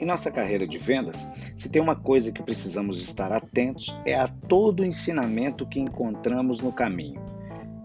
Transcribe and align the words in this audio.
Em 0.00 0.06
nossa 0.06 0.30
carreira 0.30 0.66
de 0.66 0.78
vendas, 0.78 1.28
se 1.58 1.68
tem 1.68 1.82
uma 1.82 1.94
coisa 1.94 2.32
que 2.32 2.42
precisamos 2.42 3.02
estar 3.02 3.30
atentos 3.30 3.94
é 4.06 4.14
a 4.14 4.26
todo 4.26 4.80
o 4.80 4.86
ensinamento 4.86 5.66
que 5.66 5.78
encontramos 5.78 6.60
no 6.60 6.72
caminho. 6.72 7.20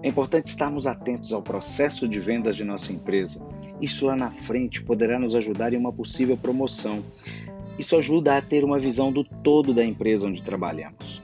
É 0.00 0.08
importante 0.08 0.46
estarmos 0.46 0.86
atentos 0.86 1.32
ao 1.32 1.42
processo 1.42 2.06
de 2.06 2.20
vendas 2.20 2.54
de 2.54 2.62
nossa 2.62 2.92
empresa. 2.92 3.40
Isso 3.80 4.06
lá 4.06 4.14
na 4.14 4.30
frente 4.30 4.80
poderá 4.80 5.18
nos 5.18 5.34
ajudar 5.34 5.72
em 5.72 5.76
uma 5.76 5.92
possível 5.92 6.36
promoção. 6.36 7.02
Isso 7.80 7.96
ajuda 7.96 8.36
a 8.36 8.42
ter 8.42 8.62
uma 8.62 8.78
visão 8.78 9.12
do 9.12 9.24
todo 9.24 9.74
da 9.74 9.84
empresa 9.84 10.28
onde 10.28 10.40
trabalhamos. 10.40 11.20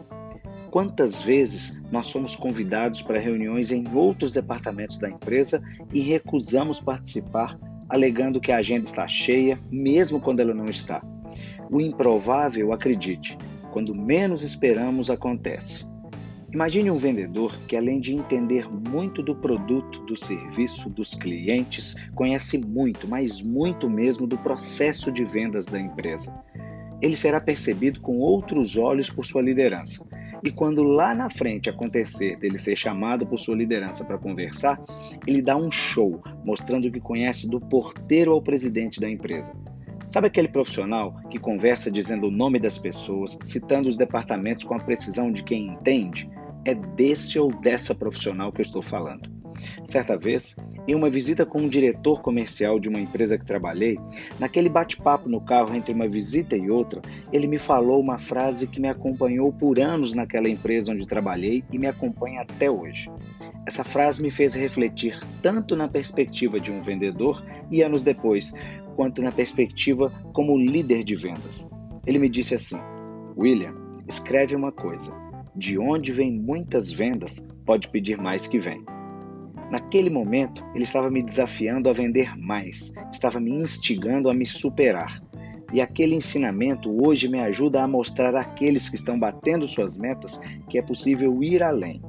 Quantas 0.72 1.22
vezes 1.22 1.80
nós 1.92 2.06
somos 2.06 2.34
convidados 2.34 3.00
para 3.00 3.20
reuniões 3.20 3.70
em 3.70 3.86
outros 3.94 4.32
departamentos 4.32 4.98
da 4.98 5.08
empresa 5.08 5.62
e 5.92 6.00
recusamos 6.00 6.80
participar 6.80 7.56
alegando 7.90 8.40
que 8.40 8.52
a 8.52 8.58
agenda 8.58 8.86
está 8.86 9.06
cheia, 9.06 9.58
mesmo 9.70 10.20
quando 10.20 10.40
ela 10.40 10.54
não 10.54 10.66
está. 10.66 11.02
O 11.70 11.80
improvável, 11.80 12.72
acredite, 12.72 13.36
quando 13.72 13.94
menos 13.94 14.42
esperamos, 14.42 15.10
acontece. 15.10 15.84
Imagine 16.52 16.90
um 16.90 16.96
vendedor 16.96 17.56
que, 17.68 17.76
além 17.76 18.00
de 18.00 18.14
entender 18.14 18.68
muito 18.68 19.22
do 19.22 19.36
produto, 19.36 20.00
do 20.04 20.16
serviço, 20.16 20.88
dos 20.88 21.14
clientes, 21.14 21.94
conhece 22.14 22.58
muito, 22.58 23.06
mas 23.06 23.42
muito 23.42 23.88
mesmo 23.88 24.26
do 24.26 24.38
processo 24.38 25.12
de 25.12 25.24
vendas 25.24 25.66
da 25.66 25.78
empresa. 25.78 26.34
Ele 27.00 27.14
será 27.14 27.40
percebido 27.40 28.00
com 28.00 28.18
outros 28.18 28.76
olhos 28.76 29.08
por 29.08 29.24
sua 29.24 29.42
liderança 29.42 30.04
e 30.42 30.50
quando 30.50 30.82
lá 30.82 31.14
na 31.14 31.28
frente 31.28 31.68
acontecer 31.68 32.36
dele 32.36 32.58
ser 32.58 32.76
chamado 32.76 33.26
por 33.26 33.38
sua 33.38 33.56
liderança 33.56 34.04
para 34.04 34.18
conversar, 34.18 34.80
ele 35.26 35.42
dá 35.42 35.56
um 35.56 35.70
show, 35.70 36.22
mostrando 36.44 36.90
que 36.90 37.00
conhece 37.00 37.48
do 37.48 37.60
porteiro 37.60 38.32
ao 38.32 38.42
presidente 38.42 39.00
da 39.00 39.08
empresa. 39.08 39.52
Sabe 40.10 40.26
aquele 40.26 40.48
profissional 40.48 41.14
que 41.30 41.38
conversa 41.38 41.90
dizendo 41.90 42.26
o 42.26 42.30
nome 42.30 42.58
das 42.58 42.76
pessoas, 42.76 43.38
citando 43.42 43.88
os 43.88 43.96
departamentos 43.96 44.64
com 44.64 44.74
a 44.74 44.80
precisão 44.80 45.30
de 45.30 45.44
quem 45.44 45.68
entende? 45.68 46.28
É 46.64 46.74
desse 46.74 47.38
ou 47.38 47.52
dessa 47.60 47.94
profissional 47.94 48.50
que 48.50 48.60
eu 48.60 48.64
estou 48.64 48.82
falando. 48.82 49.30
Certa 49.86 50.16
vez, 50.16 50.56
em 50.90 50.94
uma 50.94 51.08
visita 51.08 51.46
com 51.46 51.60
um 51.60 51.68
diretor 51.68 52.20
comercial 52.20 52.80
de 52.80 52.88
uma 52.88 52.98
empresa 52.98 53.38
que 53.38 53.44
trabalhei, 53.44 53.96
naquele 54.40 54.68
bate-papo 54.68 55.28
no 55.28 55.40
carro 55.40 55.72
entre 55.76 55.94
uma 55.94 56.08
visita 56.08 56.56
e 56.56 56.68
outra, 56.68 57.00
ele 57.32 57.46
me 57.46 57.58
falou 57.58 58.00
uma 58.00 58.18
frase 58.18 58.66
que 58.66 58.80
me 58.80 58.88
acompanhou 58.88 59.52
por 59.52 59.78
anos 59.78 60.14
naquela 60.14 60.48
empresa 60.48 60.90
onde 60.90 61.06
trabalhei 61.06 61.62
e 61.72 61.78
me 61.78 61.86
acompanha 61.86 62.40
até 62.40 62.68
hoje. 62.68 63.08
Essa 63.64 63.84
frase 63.84 64.20
me 64.20 64.32
fez 64.32 64.52
refletir 64.54 65.16
tanto 65.40 65.76
na 65.76 65.86
perspectiva 65.86 66.58
de 66.58 66.72
um 66.72 66.82
vendedor 66.82 67.40
e 67.70 67.82
anos 67.82 68.02
depois, 68.02 68.52
quanto 68.96 69.22
na 69.22 69.30
perspectiva 69.30 70.12
como 70.32 70.58
líder 70.58 71.04
de 71.04 71.14
vendas. 71.14 71.68
Ele 72.04 72.18
me 72.18 72.28
disse 72.28 72.56
assim: 72.56 72.78
William, 73.36 73.74
escreve 74.08 74.56
uma 74.56 74.72
coisa. 74.72 75.12
De 75.54 75.78
onde 75.78 76.10
vem 76.10 76.32
muitas 76.32 76.90
vendas, 76.90 77.44
pode 77.64 77.88
pedir 77.88 78.18
mais 78.18 78.48
que 78.48 78.58
vem. 78.58 78.84
Naquele 79.70 80.10
momento, 80.10 80.64
ele 80.74 80.82
estava 80.82 81.08
me 81.08 81.22
desafiando 81.22 81.88
a 81.88 81.92
vender 81.92 82.36
mais, 82.36 82.92
estava 83.12 83.38
me 83.38 83.52
instigando 83.52 84.28
a 84.28 84.34
me 84.34 84.44
superar. 84.44 85.22
E 85.72 85.80
aquele 85.80 86.16
ensinamento 86.16 86.90
hoje 87.06 87.28
me 87.28 87.38
ajuda 87.38 87.82
a 87.82 87.86
mostrar 87.86 88.34
àqueles 88.34 88.88
que 88.88 88.96
estão 88.96 89.16
batendo 89.16 89.68
suas 89.68 89.96
metas 89.96 90.40
que 90.68 90.76
é 90.76 90.82
possível 90.82 91.40
ir 91.44 91.62
além. 91.62 92.02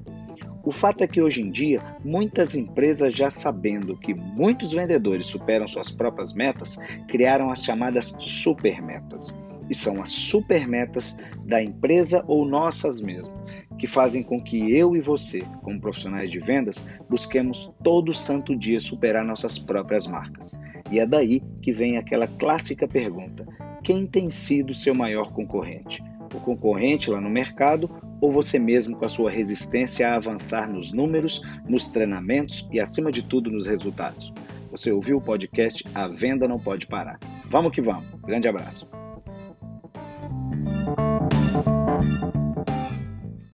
O 0.63 0.71
fato 0.71 1.03
é 1.03 1.07
que 1.07 1.21
hoje 1.21 1.41
em 1.41 1.51
dia, 1.51 1.81
muitas 2.03 2.55
empresas, 2.55 3.15
já 3.15 3.29
sabendo 3.29 3.97
que 3.97 4.13
muitos 4.13 4.71
vendedores 4.73 5.27
superam 5.27 5.67
suas 5.67 5.91
próprias 5.91 6.33
metas, 6.33 6.77
criaram 7.07 7.51
as 7.51 7.63
chamadas 7.63 8.15
supermetas. 8.17 9.35
E 9.69 9.75
são 9.75 10.01
as 10.01 10.09
supermetas 10.09 11.15
da 11.45 11.63
empresa 11.63 12.23
ou 12.27 12.45
nossas 12.45 12.99
mesmo 12.99 13.41
que 13.81 13.87
fazem 13.87 14.21
com 14.21 14.39
que 14.39 14.77
eu 14.77 14.95
e 14.95 15.01
você, 15.01 15.41
como 15.63 15.81
profissionais 15.81 16.29
de 16.29 16.37
vendas, 16.37 16.85
busquemos 17.09 17.71
todo 17.83 18.13
santo 18.13 18.55
dia 18.55 18.79
superar 18.79 19.25
nossas 19.25 19.57
próprias 19.57 20.05
marcas. 20.05 20.51
E 20.91 20.99
é 20.99 21.07
daí 21.07 21.41
que 21.63 21.71
vem 21.71 21.97
aquela 21.97 22.27
clássica 22.27 22.87
pergunta: 22.87 23.43
quem 23.83 24.05
tem 24.05 24.29
sido 24.29 24.71
seu 24.71 24.93
maior 24.93 25.31
concorrente? 25.31 26.03
O 26.31 26.39
concorrente 26.39 27.09
lá 27.09 27.19
no 27.19 27.27
mercado 27.27 27.89
ou 28.21 28.31
você 28.31 28.59
mesmo 28.59 28.95
com 28.95 29.05
a 29.05 29.09
sua 29.09 29.31
resistência 29.31 30.07
a 30.07 30.15
avançar 30.15 30.71
nos 30.71 30.93
números, 30.93 31.41
nos 31.67 31.87
treinamentos 31.87 32.69
e, 32.71 32.79
acima 32.79 33.11
de 33.11 33.23
tudo, 33.23 33.49
nos 33.49 33.65
resultados? 33.65 34.31
Você 34.69 34.91
ouviu 34.91 35.17
o 35.17 35.21
podcast 35.21 35.83
A 35.95 36.07
Venda 36.07 36.47
Não 36.47 36.59
Pode 36.59 36.85
Parar. 36.85 37.19
Vamos 37.49 37.73
que 37.73 37.81
vamos. 37.81 38.05
Grande 38.21 38.47
abraço. 38.47 38.87